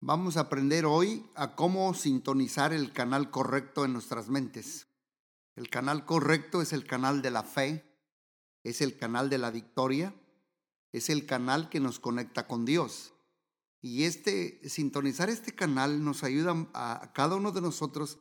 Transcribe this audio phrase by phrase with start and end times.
[0.00, 4.88] Vamos a aprender hoy a cómo sintonizar el canal correcto en nuestras mentes.
[5.54, 7.98] El canal correcto es el canal de la fe,
[8.62, 10.14] es el canal de la victoria,
[10.92, 13.14] es el canal que nos conecta con Dios.
[13.80, 18.18] Y este sintonizar este canal nos ayuda a cada uno de nosotros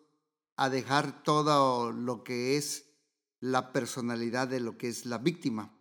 [0.56, 2.86] a dejar todo lo que es
[3.42, 5.78] la personalidad de lo que es la víctima.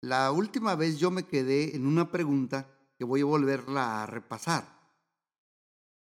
[0.00, 2.68] La última vez yo me quedé en una pregunta
[2.98, 4.75] que voy a volverla a repasar.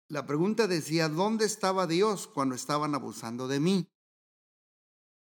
[0.09, 3.89] La pregunta decía, ¿dónde estaba Dios cuando estaban abusando de mí?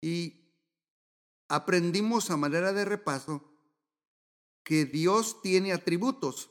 [0.00, 0.54] Y
[1.48, 3.44] aprendimos a manera de repaso
[4.64, 6.50] que Dios tiene atributos.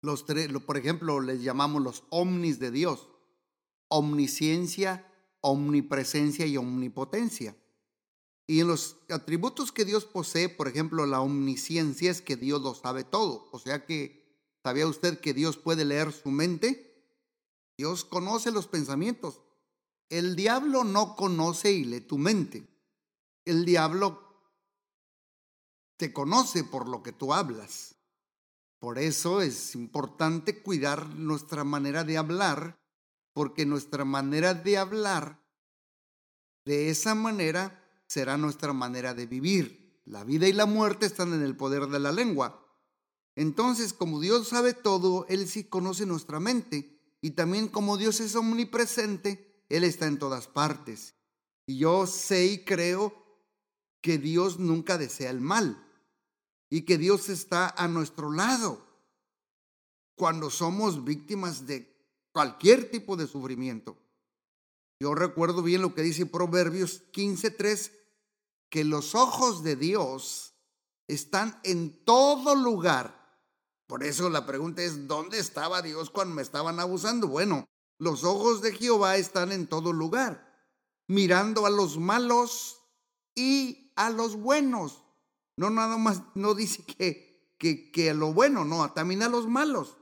[0.00, 3.08] Los tres, por ejemplo, les llamamos los omnis de Dios.
[3.88, 5.06] Omnisciencia,
[5.42, 7.56] omnipresencia y omnipotencia.
[8.46, 12.74] Y en los atributos que Dios posee, por ejemplo, la omnisciencia es que Dios lo
[12.74, 13.48] sabe todo.
[13.52, 16.91] O sea que, ¿sabía usted que Dios puede leer su mente?
[17.82, 19.42] Dios conoce los pensamientos.
[20.08, 22.64] El diablo no conoce y lee tu mente.
[23.44, 24.22] El diablo
[25.96, 27.96] te conoce por lo que tú hablas.
[28.78, 32.78] Por eso es importante cuidar nuestra manera de hablar,
[33.32, 35.44] porque nuestra manera de hablar,
[36.64, 40.00] de esa manera, será nuestra manera de vivir.
[40.04, 42.64] La vida y la muerte están en el poder de la lengua.
[43.34, 46.91] Entonces, como Dios sabe todo, Él sí conoce nuestra mente
[47.22, 51.14] y también como Dios es omnipresente, Él está en todas partes.
[51.64, 53.14] Y yo sé y creo
[54.02, 55.88] que Dios nunca desea el mal
[56.68, 58.84] y que Dios está a nuestro lado
[60.16, 61.96] cuando somos víctimas de
[62.32, 63.96] cualquier tipo de sufrimiento.
[64.98, 67.92] Yo recuerdo bien lo que dice Proverbios 15:3,
[68.68, 70.54] que los ojos de Dios
[71.06, 73.21] están en todo lugar
[73.92, 77.28] por eso la pregunta es, ¿dónde estaba Dios cuando me estaban abusando?
[77.28, 77.66] Bueno,
[77.98, 80.50] los ojos de Jehová están en todo lugar,
[81.08, 82.80] mirando a los malos
[83.34, 85.04] y a los buenos.
[85.58, 89.46] No nada más, no dice que, que, que a lo bueno, no, también a los
[89.46, 89.98] malos.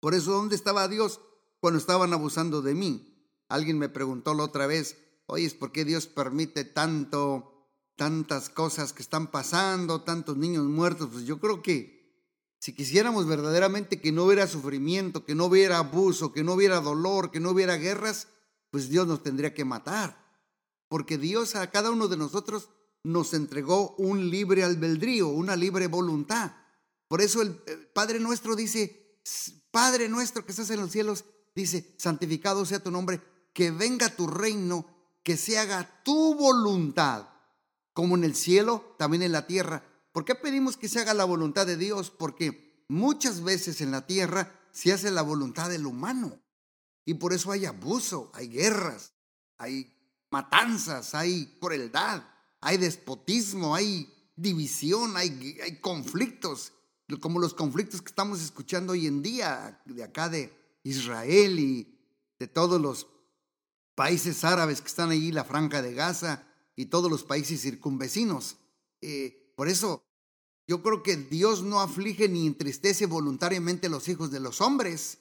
[0.00, 1.20] Por eso, ¿dónde estaba Dios
[1.60, 3.30] cuando estaban abusando de mí?
[3.48, 9.02] Alguien me preguntó la otra vez, oye, ¿por qué Dios permite tanto, tantas cosas que
[9.02, 11.08] están pasando, tantos niños muertos?
[11.12, 11.95] Pues yo creo que
[12.66, 17.30] si quisiéramos verdaderamente que no hubiera sufrimiento, que no hubiera abuso, que no hubiera dolor,
[17.30, 18.26] que no hubiera guerras,
[18.72, 20.20] pues Dios nos tendría que matar.
[20.88, 22.70] Porque Dios a cada uno de nosotros
[23.04, 26.56] nos entregó un libre albedrío, una libre voluntad.
[27.06, 27.54] Por eso el
[27.94, 29.20] Padre nuestro dice,
[29.70, 31.24] Padre nuestro que estás en los cielos,
[31.54, 33.20] dice, santificado sea tu nombre,
[33.52, 34.88] que venga tu reino,
[35.22, 37.28] que se haga tu voluntad,
[37.92, 39.84] como en el cielo, también en la tierra.
[40.16, 42.08] ¿Por qué pedimos que se haga la voluntad de Dios?
[42.10, 46.40] Porque muchas veces en la tierra se hace la voluntad del humano.
[47.04, 49.12] Y por eso hay abuso, hay guerras,
[49.58, 49.94] hay
[50.30, 52.26] matanzas, hay crueldad,
[52.62, 56.72] hay despotismo, hay división, hay, conflictos,
[57.20, 60.50] como los conflictos que estamos escuchando hoy en día de acá de
[60.82, 61.94] Israel y
[62.38, 63.06] de todos los
[63.94, 68.56] países árabes que están allí, la franja de Gaza y todos los países circunvecinos.
[69.02, 70.04] Eh, por eso
[70.68, 75.18] yo creo que Dios no aflige ni entristece voluntariamente a los hijos de los hombres.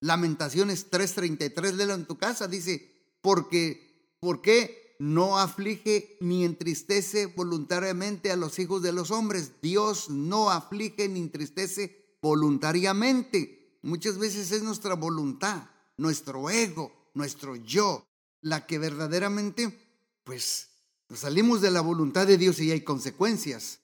[0.00, 2.90] Lamentaciones 3:33, léelo en tu casa, dice,
[3.20, 9.60] porque, ¿por qué no aflige ni entristece voluntariamente a los hijos de los hombres?
[9.60, 13.78] Dios no aflige ni entristece voluntariamente.
[13.82, 18.06] Muchas veces es nuestra voluntad, nuestro ego, nuestro yo,
[18.40, 19.76] la que verdaderamente,
[20.22, 20.68] pues,
[21.12, 23.80] salimos de la voluntad de Dios y hay consecuencias.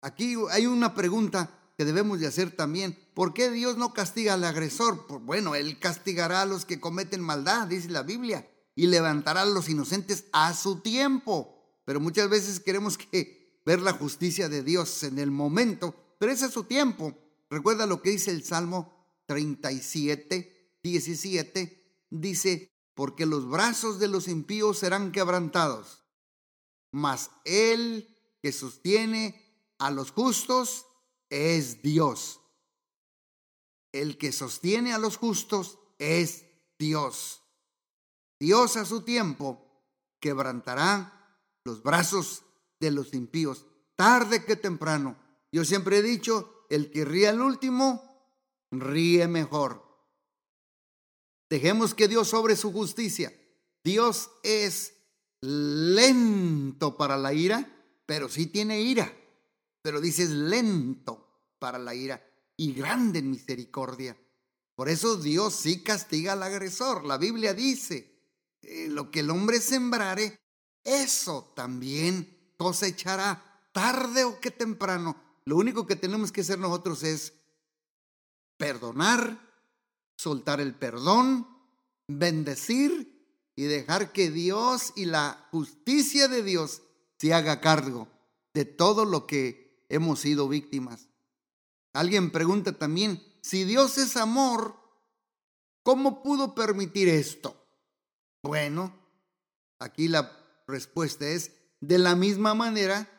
[0.00, 2.98] Aquí hay una pregunta que debemos de hacer también.
[3.14, 5.06] ¿Por qué Dios no castiga al agresor?
[5.06, 9.46] Pues bueno, Él castigará a los que cometen maldad, dice la Biblia, y levantará a
[9.46, 11.80] los inocentes a su tiempo.
[11.84, 16.46] Pero muchas veces queremos que ver la justicia de Dios en el momento, pero ese
[16.46, 17.16] es su tiempo.
[17.50, 24.78] Recuerda lo que dice el Salmo 37, 17, dice, porque los brazos de los impíos
[24.78, 26.02] serán quebrantados,
[26.90, 29.44] mas Él que sostiene
[29.78, 30.86] a los justos
[31.30, 32.40] es Dios.
[33.92, 36.44] El que sostiene a los justos es
[36.78, 37.42] Dios.
[38.38, 39.64] Dios a su tiempo
[40.20, 42.44] quebrantará los brazos
[42.80, 45.16] de los impíos, tarde que temprano.
[45.50, 48.02] Yo siempre he dicho, el que ríe al último,
[48.70, 49.84] ríe mejor.
[51.50, 53.32] Dejemos que Dios sobre su justicia.
[53.82, 54.94] Dios es
[55.40, 57.70] lento para la ira,
[58.06, 59.12] pero sí tiene ira
[59.82, 62.22] pero dices lento para la ira
[62.58, 64.16] y grande en misericordia.
[64.74, 67.04] Por eso Dios sí castiga al agresor.
[67.04, 68.20] La Biblia dice,
[68.62, 70.38] eh, lo que el hombre sembrare,
[70.84, 73.42] eso también cosechará
[73.72, 75.16] tarde o que temprano.
[75.46, 77.32] Lo único que tenemos que hacer nosotros es
[78.56, 79.40] perdonar,
[80.18, 81.48] soltar el perdón,
[82.08, 83.17] bendecir
[83.58, 86.80] y dejar que Dios y la justicia de Dios
[87.18, 88.06] se haga cargo
[88.54, 91.08] de todo lo que hemos sido víctimas.
[91.92, 94.76] Alguien pregunta también, si Dios es amor,
[95.82, 97.66] ¿cómo pudo permitir esto?
[98.44, 98.94] Bueno,
[99.80, 100.30] aquí la
[100.68, 101.50] respuesta es
[101.80, 103.10] de la misma manera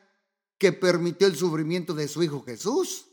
[0.57, 3.07] que permitió el sufrimiento de su Hijo Jesús.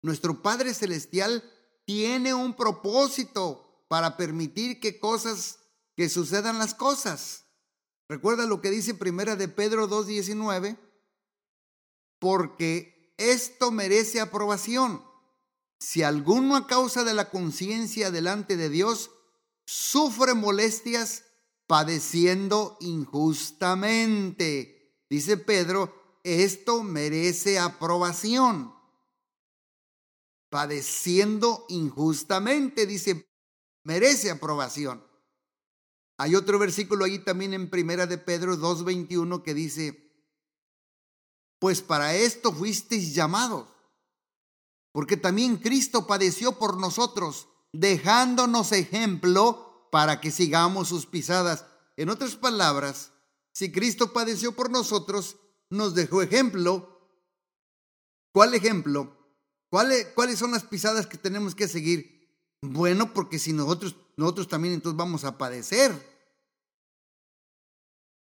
[0.00, 1.42] Nuestro Padre Celestial
[1.84, 5.58] tiene un propósito para permitir que cosas,
[5.96, 7.44] que sucedan las cosas.
[8.08, 10.78] Recuerda lo que dice Primera de Pedro 2.19,
[12.18, 15.04] porque esto merece aprobación.
[15.78, 19.10] Si alguno a causa de la conciencia delante de Dios
[19.64, 21.24] sufre molestias
[21.66, 28.72] padeciendo injustamente, dice Pedro, esto merece aprobación
[30.52, 33.26] padeciendo injustamente, dice,
[33.84, 35.02] merece aprobación.
[36.22, 40.08] Hay otro versículo ahí también en Primera de Pedro 2:21 que dice,
[41.58, 43.66] pues para esto fuisteis llamados,
[44.92, 51.64] porque también Cristo padeció por nosotros, dejándonos ejemplo para que sigamos sus pisadas.
[51.96, 53.10] En otras palabras,
[53.52, 55.34] si Cristo padeció por nosotros,
[55.70, 57.00] nos dejó ejemplo.
[58.30, 59.12] ¿Cuál ejemplo?
[59.70, 62.30] ¿Cuáles, son las pisadas que tenemos que seguir?
[62.60, 66.11] Bueno, porque si nosotros, nosotros también entonces vamos a padecer.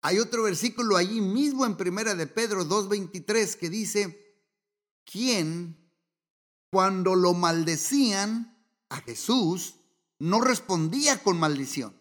[0.02, 4.36] Hay otro versículo allí mismo en Primera de Pedro 2.23 que dice,
[5.04, 5.78] ¿quién
[6.70, 8.58] cuando lo maldecían
[8.88, 9.76] a Jesús
[10.18, 11.96] no respondía con maldición?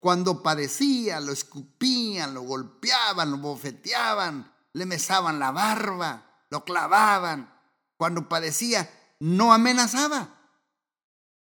[0.00, 7.54] Cuando padecía, lo escupían, lo golpeaban, lo bofeteaban, le mesaban la barba, lo clavaban
[7.96, 10.40] cuando padecía, no amenazaba.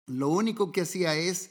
[0.06, 1.50] Lo único que hacía es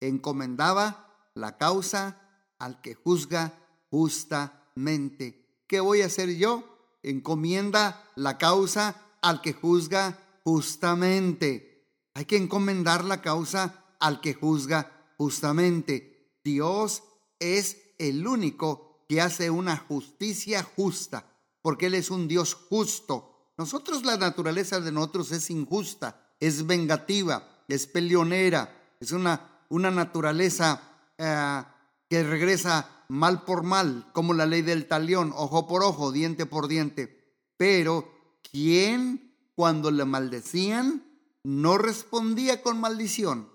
[0.00, 2.25] encomendaba la causa
[2.58, 3.52] al que juzga
[3.90, 5.44] justamente.
[5.66, 6.64] ¿Qué voy a hacer yo?
[7.02, 11.90] Encomienda la causa al que juzga justamente.
[12.14, 16.38] Hay que encomendar la causa al que juzga justamente.
[16.44, 17.02] Dios
[17.38, 21.26] es el único que hace una justicia justa,
[21.62, 27.48] porque Él es un Dios justo nosotros la naturaleza de nosotros es injusta, es vengativa,
[27.68, 30.80] es peleonera, es una, una naturaleza
[31.16, 31.62] eh,
[32.08, 36.68] que regresa mal por mal, como la ley del talión, ojo por ojo, diente por
[36.68, 37.34] diente.
[37.56, 38.08] Pero,
[38.50, 41.04] ¿quién cuando le maldecían
[41.44, 43.48] no respondía con maldición?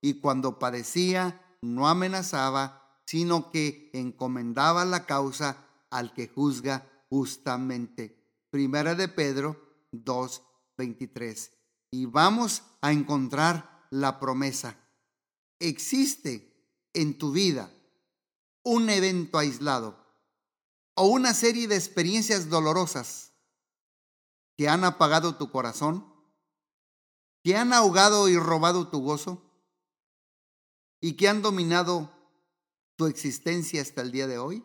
[0.00, 8.18] Y cuando padecía no amenazaba, sino que encomendaba la causa al que juzga justamente.
[8.50, 9.60] Primera de Pedro
[9.92, 10.42] 2,
[10.78, 11.52] 23.
[11.90, 14.76] Y vamos a encontrar la promesa.
[15.60, 16.50] Existe
[16.94, 17.70] en tu vida
[18.62, 19.96] un evento aislado
[20.94, 23.32] o una serie de experiencias dolorosas
[24.56, 26.06] que han apagado tu corazón,
[27.42, 29.42] que han ahogado y robado tu gozo
[31.00, 32.12] y que han dominado
[32.96, 34.64] tu existencia hasta el día de hoy?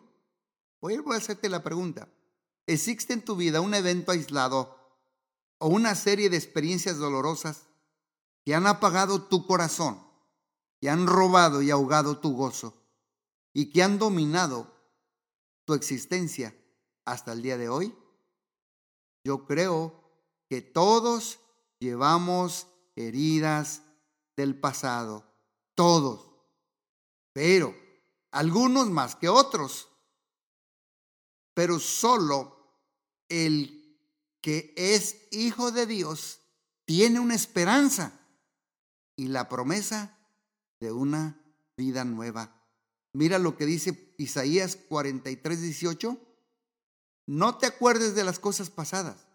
[0.80, 2.08] Voy a hacerte la pregunta.
[2.66, 4.76] ¿Existe en tu vida un evento aislado
[5.58, 7.62] o una serie de experiencias dolorosas
[8.44, 10.00] que han apagado tu corazón,
[10.80, 12.78] que han robado y ahogado tu gozo
[13.58, 14.72] y que han dominado
[15.64, 16.56] tu existencia
[17.04, 17.92] hasta el día de hoy?
[19.24, 20.00] Yo creo
[20.48, 21.40] que todos
[21.80, 23.82] llevamos heridas
[24.36, 25.24] del pasado,
[25.74, 26.36] todos,
[27.32, 27.74] pero
[28.30, 29.88] algunos más que otros,
[31.52, 32.78] pero solo
[33.28, 33.98] el
[34.40, 36.42] que es hijo de Dios
[36.84, 38.20] tiene una esperanza
[39.16, 40.16] y la promesa
[40.78, 41.42] de una
[41.76, 42.54] vida nueva.
[43.12, 46.18] Mira lo que dice Isaías 43, 18.
[47.26, 49.26] No te acuerdes de las cosas pasadas,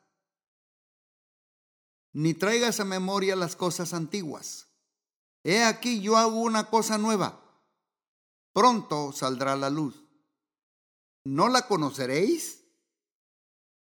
[2.11, 4.67] ni traigas a memoria las cosas antiguas.
[5.43, 7.39] He aquí yo hago una cosa nueva.
[8.53, 10.03] Pronto saldrá la luz.
[11.25, 12.63] ¿No la conoceréis?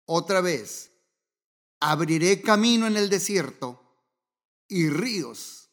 [0.06, 0.92] Otra vez,
[1.80, 3.80] abriré camino en el desierto
[4.68, 5.70] y ríos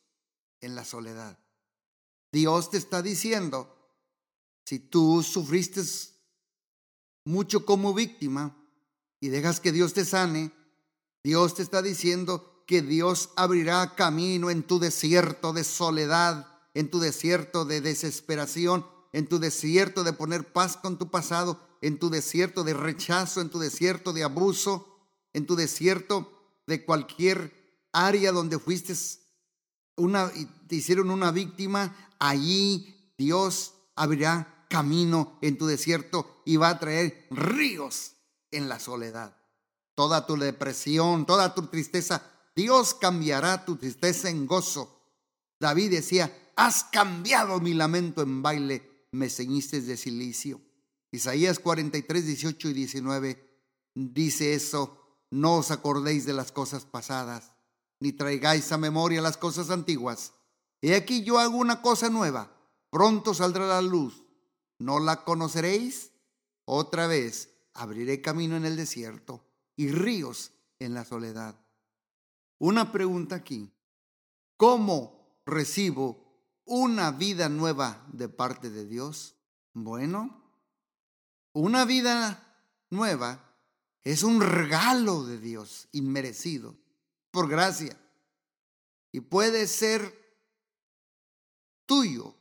[0.62, 1.39] en la soledad.
[2.32, 3.80] Dios te está diciendo,
[4.71, 5.81] si tú sufriste
[7.25, 8.55] mucho como víctima
[9.19, 10.53] y dejas que Dios te sane,
[11.25, 17.01] Dios te está diciendo que Dios abrirá camino en tu desierto de soledad, en tu
[17.01, 22.63] desierto de desesperación, en tu desierto de poner paz con tu pasado, en tu desierto
[22.63, 24.87] de rechazo, en tu desierto de abuso,
[25.33, 26.31] en tu desierto
[26.65, 28.93] de cualquier área donde fuiste
[29.97, 30.31] una,
[30.69, 37.27] te hicieron una víctima, allí Dios abrirá camino en tu desierto y va a traer
[37.29, 38.13] ríos
[38.49, 39.37] en la soledad.
[39.93, 42.23] Toda tu depresión, toda tu tristeza,
[42.55, 44.97] Dios cambiará tu tristeza en gozo.
[45.59, 50.61] David decía, has cambiado mi lamento en baile, me ceñiste de silicio.
[51.11, 53.51] Isaías 43, 18 y 19
[53.93, 54.97] dice eso,
[55.29, 57.51] no os acordéis de las cosas pasadas,
[57.99, 60.33] ni traigáis a memoria las cosas antiguas.
[60.81, 62.51] He aquí yo hago una cosa nueva,
[62.89, 64.20] pronto saldrá la luz.
[64.81, 66.11] ¿No la conoceréis?
[66.65, 69.45] Otra vez abriré camino en el desierto
[69.75, 71.55] y ríos en la soledad.
[72.57, 73.71] Una pregunta aquí.
[74.57, 76.17] ¿Cómo recibo
[76.65, 79.35] una vida nueva de parte de Dios?
[79.73, 80.43] Bueno,
[81.53, 83.53] una vida nueva
[84.03, 86.75] es un regalo de Dios inmerecido
[87.29, 87.95] por gracia
[89.11, 90.39] y puede ser
[91.85, 92.33] tuyo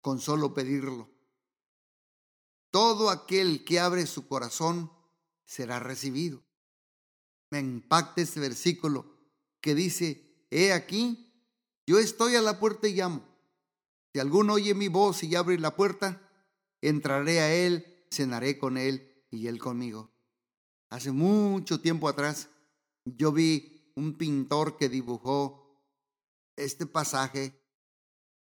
[0.00, 1.17] con solo pedirlo.
[2.78, 4.92] Todo aquel que abre su corazón
[5.44, 6.44] será recibido.
[7.50, 9.18] Me impacta este versículo
[9.60, 11.34] que dice, he aquí,
[11.88, 13.26] yo estoy a la puerta y llamo.
[14.12, 16.22] Si alguno oye mi voz y abre la puerta,
[16.80, 20.12] entraré a él, cenaré con él y él conmigo.
[20.88, 22.48] Hace mucho tiempo atrás,
[23.04, 25.82] yo vi un pintor que dibujó
[26.54, 27.60] este pasaje,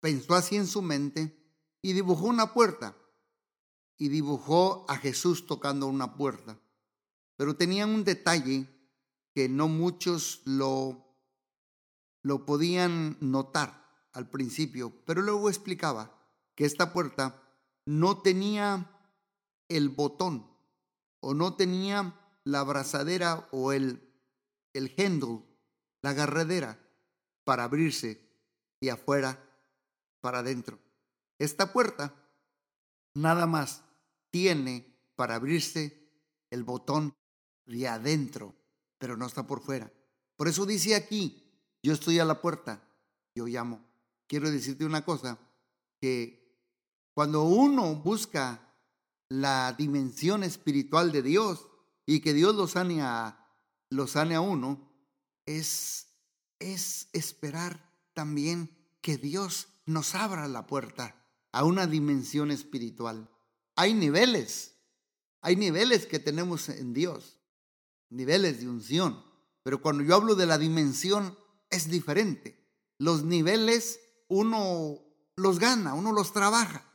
[0.00, 1.40] pensó así en su mente
[1.82, 2.96] y dibujó una puerta
[3.98, 6.58] y dibujó a Jesús tocando una puerta.
[7.36, 8.66] Pero tenía un detalle
[9.34, 11.04] que no muchos lo,
[12.22, 16.16] lo podían notar al principio, pero luego explicaba
[16.54, 17.42] que esta puerta
[17.84, 18.90] no tenía
[19.68, 20.50] el botón
[21.20, 22.14] o no tenía
[22.44, 24.02] la abrazadera o el,
[24.72, 25.42] el handle,
[26.02, 26.78] la agarradera
[27.44, 28.28] para abrirse
[28.80, 29.44] y afuera
[30.20, 30.78] para adentro.
[31.38, 32.14] Esta puerta
[33.14, 33.82] nada más
[34.30, 36.08] tiene para abrirse
[36.50, 37.14] el botón
[37.66, 38.54] de adentro,
[38.98, 39.92] pero no está por fuera.
[40.36, 41.44] Por eso dice aquí,
[41.82, 42.82] yo estoy a la puerta,
[43.34, 43.84] yo llamo.
[44.26, 45.38] Quiero decirte una cosa,
[46.00, 46.56] que
[47.14, 48.74] cuando uno busca
[49.28, 51.66] la dimensión espiritual de Dios
[52.06, 53.46] y que Dios lo sane a,
[53.90, 54.88] lo sane a uno,
[55.44, 56.06] es,
[56.58, 58.70] es esperar también
[59.00, 61.16] que Dios nos abra la puerta
[61.52, 63.28] a una dimensión espiritual.
[63.80, 64.74] Hay niveles,
[65.40, 67.38] hay niveles que tenemos en Dios,
[68.10, 69.22] niveles de unción,
[69.62, 71.38] pero cuando yo hablo de la dimensión
[71.70, 72.58] es diferente.
[72.98, 74.98] Los niveles uno
[75.36, 76.92] los gana, uno los trabaja,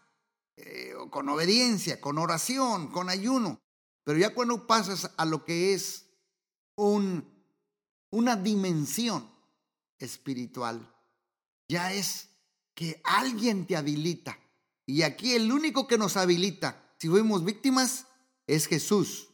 [0.57, 3.61] eh, con obediencia, con oración, con ayuno,
[4.03, 6.09] pero ya cuando pasas a lo que es
[6.75, 7.25] un,
[8.09, 9.31] una dimensión
[9.99, 10.93] espiritual,
[11.69, 12.27] ya es
[12.73, 14.37] que alguien te habilita
[14.85, 18.07] y aquí el único que nos habilita, si fuimos víctimas,
[18.47, 19.29] es Jesús,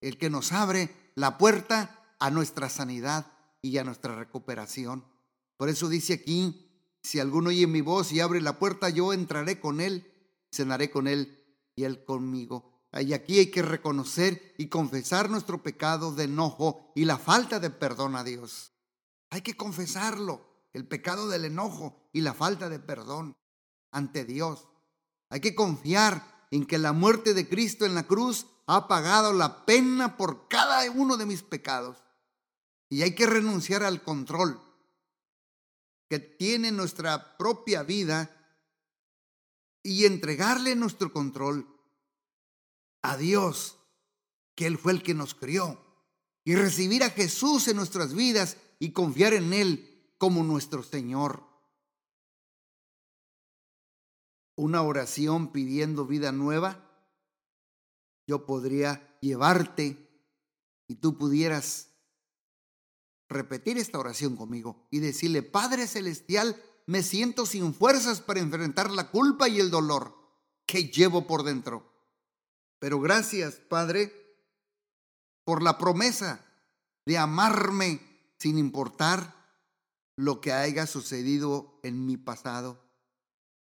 [0.00, 5.04] el que nos abre la puerta a nuestra sanidad y a nuestra recuperación.
[5.56, 6.70] Por eso dice aquí,
[7.02, 10.12] si alguno oye mi voz y abre la puerta, yo entraré con él,
[10.52, 11.42] cenaré con él
[11.74, 12.76] y él conmigo.
[12.92, 17.70] Y aquí hay que reconocer y confesar nuestro pecado de enojo y la falta de
[17.70, 18.72] perdón a Dios.
[19.30, 23.36] Hay que confesarlo, el pecado del enojo y la falta de perdón
[23.90, 24.68] ante Dios.
[25.28, 29.64] Hay que confiar en que la muerte de Cristo en la cruz ha pagado la
[29.64, 31.98] pena por cada uno de mis pecados.
[32.88, 34.60] Y hay que renunciar al control
[36.08, 38.30] que tiene nuestra propia vida
[39.82, 41.66] y entregarle nuestro control
[43.02, 43.78] a Dios,
[44.54, 45.80] que Él fue el que nos crió,
[46.44, 51.44] y recibir a Jesús en nuestras vidas y confiar en Él como nuestro Señor.
[54.56, 56.82] Una oración pidiendo vida nueva,
[58.26, 59.96] yo podría llevarte
[60.88, 61.90] y tú pudieras
[63.28, 69.10] repetir esta oración conmigo y decirle, Padre Celestial, me siento sin fuerzas para enfrentar la
[69.10, 70.16] culpa y el dolor
[70.66, 71.92] que llevo por dentro.
[72.78, 74.12] Pero gracias, Padre,
[75.44, 76.44] por la promesa
[77.04, 78.00] de amarme
[78.38, 79.34] sin importar
[80.16, 82.85] lo que haya sucedido en mi pasado.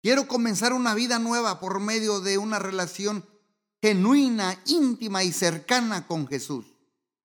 [0.06, 3.26] Quiero comenzar una vida nueva por medio de una relación
[3.82, 6.76] genuina, íntima y cercana con Jesús.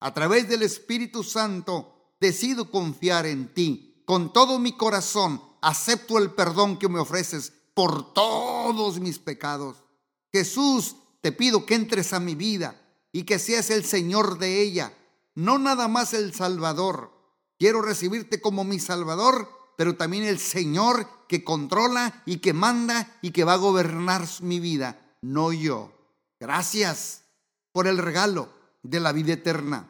[0.00, 4.02] A través del Espíritu Santo, decido confiar en ti.
[4.06, 9.84] Con todo mi corazón acepto el perdón que me ofreces por todos mis pecados.
[10.32, 12.80] Jesús, te pido que entres a mi vida
[13.12, 14.94] y que seas el Señor de ella,
[15.34, 17.12] no nada más el Salvador.
[17.58, 23.30] Quiero recibirte como mi Salvador, pero también el Señor que controla y que manda y
[23.30, 25.90] que va a gobernar mi vida, no yo.
[26.38, 27.24] Gracias
[27.72, 29.88] por el regalo de la vida eterna.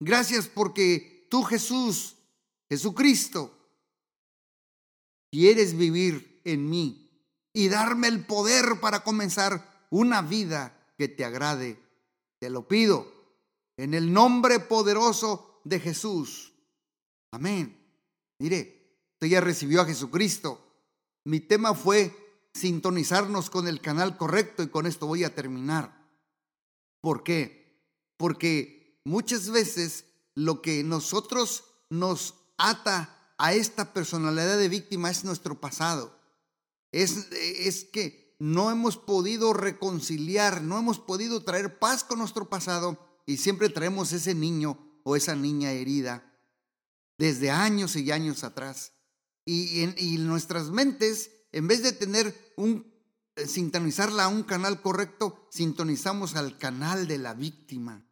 [0.00, 2.16] Gracias porque tú Jesús,
[2.68, 3.56] Jesucristo,
[5.30, 7.08] quieres vivir en mí
[7.52, 11.80] y darme el poder para comenzar una vida que te agrade.
[12.40, 13.06] Te lo pido
[13.76, 16.52] en el nombre poderoso de Jesús.
[17.30, 17.80] Amén.
[18.40, 18.83] Mire,
[19.14, 20.60] usted ya recibió a Jesucristo.
[21.24, 22.14] Mi tema fue
[22.52, 26.04] sintonizarnos con el canal correcto y con esto voy a terminar.
[27.00, 27.82] ¿Por qué?
[28.16, 35.60] Porque muchas veces lo que nosotros nos ata a esta personalidad de víctima es nuestro
[35.60, 36.18] pasado.
[36.92, 42.98] Es, es que no hemos podido reconciliar, no hemos podido traer paz con nuestro pasado
[43.26, 46.30] y siempre traemos ese niño o esa niña herida
[47.18, 48.93] desde años y años atrás.
[49.44, 52.94] Y en nuestras mentes, en vez de tener un,
[53.36, 58.06] eh, sintonizarla a un canal correcto, sintonizamos al canal de la víctima.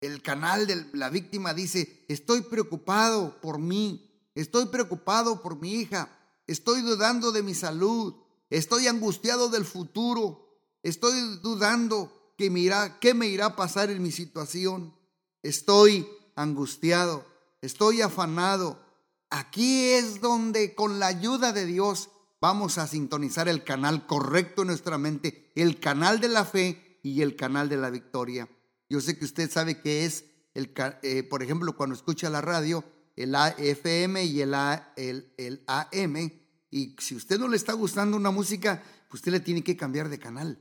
[0.00, 6.10] El canal de la víctima dice, estoy preocupado por mí, estoy preocupado por mi hija,
[6.48, 8.14] estoy dudando de mi salud,
[8.48, 14.02] estoy angustiado del futuro, estoy dudando que me irá, qué me irá a pasar en
[14.02, 14.96] mi situación,
[15.42, 17.24] estoy angustiado,
[17.60, 18.89] estoy afanado.
[19.30, 22.10] Aquí es donde con la ayuda de Dios
[22.40, 27.22] vamos a sintonizar el canal correcto en nuestra mente, el canal de la fe y
[27.22, 28.48] el canal de la victoria.
[28.88, 30.72] Yo sé que usted sabe que es, el,
[31.02, 32.84] eh, por ejemplo, cuando escucha la radio,
[33.14, 34.54] el AFM y el,
[34.96, 36.32] el, el AM,
[36.70, 40.08] y si usted no le está gustando una música, pues usted le tiene que cambiar
[40.08, 40.58] de canal.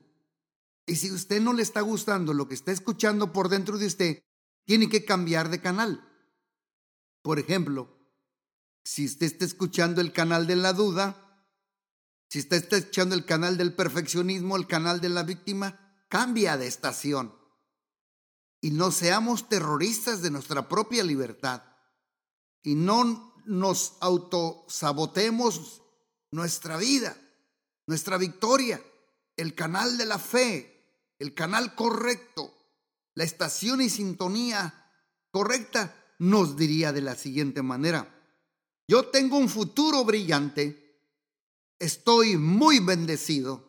[0.86, 4.24] Y si usted no le está gustando lo que está escuchando por dentro de usted,
[4.66, 6.04] tiene que cambiar de canal.
[7.22, 7.99] Por ejemplo,
[8.90, 11.16] si usted está escuchando el canal de la duda,
[12.28, 16.66] si usted está escuchando el canal del perfeccionismo, el canal de la víctima, cambia de
[16.66, 17.32] estación.
[18.62, 21.62] Y no seamos terroristas de nuestra propia libertad.
[22.64, 25.84] Y no nos autosabotemos
[26.32, 27.16] nuestra vida,
[27.86, 28.84] nuestra victoria,
[29.38, 32.52] el canal de la fe, el canal correcto,
[33.14, 34.92] la estación y sintonía
[35.30, 38.16] correcta, nos diría de la siguiente manera,
[38.90, 41.00] yo tengo un futuro brillante,
[41.78, 43.64] estoy muy bendecido,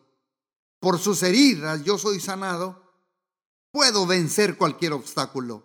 [0.79, 2.83] por sus heridas yo soy sanado,
[3.71, 5.63] puedo vencer cualquier obstáculo.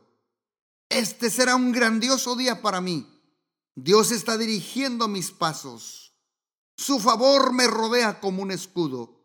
[0.89, 3.07] Este será un grandioso día para mí.
[3.75, 6.13] Dios está dirigiendo mis pasos.
[6.75, 9.21] Su favor me rodea como un escudo.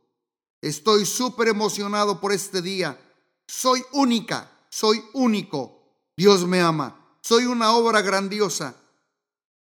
[0.60, 3.00] Estoy súper emocionado por este día.
[3.48, 5.82] Soy única, soy único.
[6.16, 7.18] Dios me ama.
[7.20, 8.76] Soy una obra grandiosa.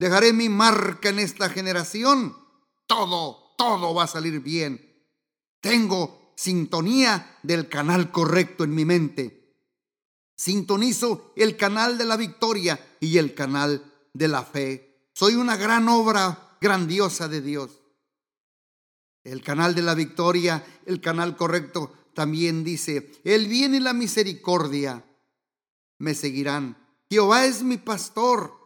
[0.04, 2.36] Dejaré mi marca en esta generación.
[2.88, 5.02] Todo, todo va a salir bien.
[5.62, 9.56] Tengo sintonía del canal correcto en mi mente.
[10.36, 15.08] Sintonizo el canal de la victoria y el canal de la fe.
[15.14, 17.72] Soy una gran obra grandiosa de Dios.
[19.24, 25.02] El canal de la victoria, el canal correcto, también dice, el bien y la misericordia
[26.00, 26.76] me seguirán.
[27.10, 28.63] Jehová es mi pastor.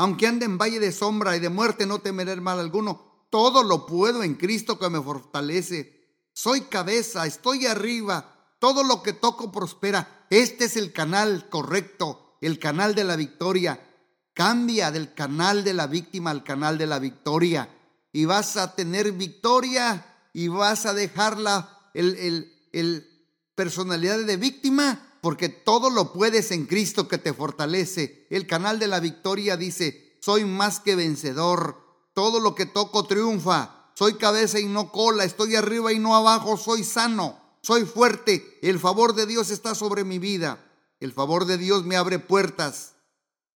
[0.00, 3.26] Aunque ande en valle de sombra y de muerte, no temeré mal alguno.
[3.28, 6.24] Todo lo puedo en Cristo que me fortalece.
[6.32, 8.54] Soy cabeza, estoy arriba.
[8.58, 10.26] Todo lo que toco prospera.
[10.30, 13.78] Este es el canal correcto, el canal de la victoria.
[14.32, 17.68] Cambia del canal de la víctima al canal de la victoria
[18.10, 23.06] y vas a tener victoria y vas a dejarla el, el,
[23.54, 28.26] personalidad de víctima porque todo lo puedes en Cristo que te fortalece.
[28.30, 31.76] El canal de la victoria dice, soy más que vencedor,
[32.14, 36.56] todo lo que toco triunfa, soy cabeza y no cola, estoy arriba y no abajo,
[36.56, 40.64] soy sano, soy fuerte, el favor de Dios está sobre mi vida,
[41.00, 42.94] el favor de Dios me abre puertas,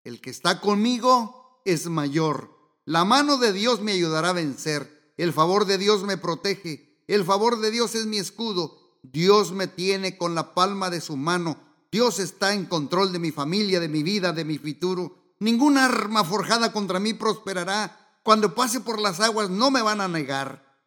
[0.03, 2.53] el que está conmigo es mayor.
[2.85, 5.13] La mano de Dios me ayudará a vencer.
[5.15, 7.01] El favor de Dios me protege.
[7.07, 8.82] El favor de Dios es mi escudo.
[9.03, 11.57] Dios me tiene con la palma de su mano.
[11.91, 15.35] Dios está en control de mi familia, de mi vida, de mi futuro.
[15.39, 18.17] Ninguna arma forjada contra mí prosperará.
[18.23, 20.79] Cuando pase por las aguas no me van a negar.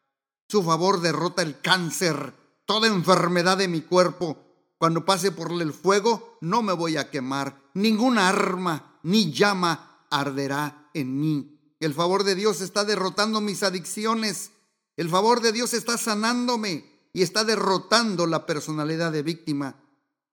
[0.48, 2.32] Su favor derrota el cáncer,
[2.64, 4.38] toda enfermedad de mi cuerpo.
[4.78, 7.60] Cuando pase por el fuego no me voy a quemar.
[7.74, 11.60] Ninguna arma ni llama arderá en mí.
[11.80, 14.52] El favor de Dios está derrotando mis adicciones.
[14.96, 19.82] El favor de Dios está sanándome y está derrotando la personalidad de víctima.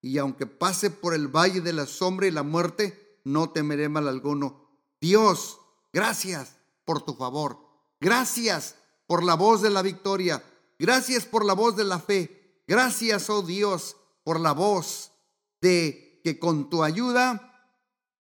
[0.01, 4.09] Y aunque pase por el valle de la sombra y la muerte, no temeré mal
[4.09, 4.67] alguno.
[4.99, 5.61] Dios,
[5.93, 7.57] gracias por tu favor.
[8.01, 8.75] Gracias
[9.07, 10.43] por la voz de la victoria.
[10.77, 12.61] Gracias por la voz de la fe.
[12.67, 15.13] Gracias, oh Dios, por la voz
[15.61, 17.71] de que con tu ayuda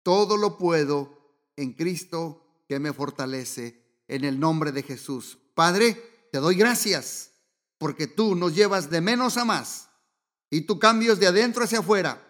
[0.04, 5.38] todo lo puedo en Cristo que me fortalece en el nombre de Jesús.
[5.56, 7.31] Padre, te doy gracias
[7.82, 9.90] porque tú nos llevas de menos a más
[10.52, 12.22] y tú cambios de adentro hacia afuera.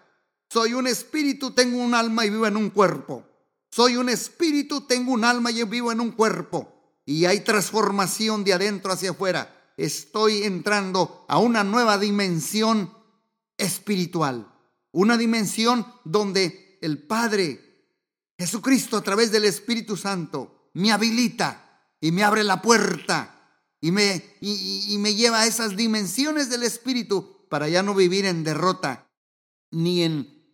[0.50, 3.28] Soy un espíritu, tengo un alma y vivo en un cuerpo.
[3.70, 7.02] Soy un espíritu, tengo un alma y vivo en un cuerpo.
[7.06, 9.74] Y hay transformación de adentro hacia afuera.
[9.76, 12.90] Estoy entrando a una nueva dimensión
[13.58, 14.50] espiritual.
[14.94, 17.90] Una dimensión donde el Padre,
[18.40, 23.41] Jesucristo a través del Espíritu Santo, me habilita y me abre la puerta
[23.82, 28.44] y me, y, me lleva a esas dimensiones del Espíritu para ya no vivir en
[28.44, 29.10] derrota
[29.72, 30.46] ni en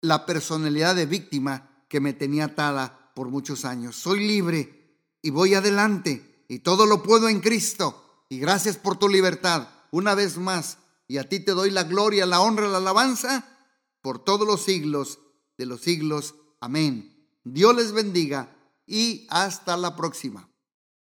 [0.00, 3.96] la personalidad de víctima que me tenía atada por muchos años.
[3.96, 8.24] Soy libre y voy adelante y todo lo puedo en Cristo.
[8.28, 10.78] Y gracias por tu libertad una vez más.
[11.08, 13.58] Y a ti te doy la gloria, la honra, la alabanza
[14.00, 15.18] por todos los siglos
[15.58, 16.36] de los siglos.
[16.60, 17.26] Amén.
[17.42, 18.56] Dios les bendiga
[18.86, 20.49] y hasta la próxima.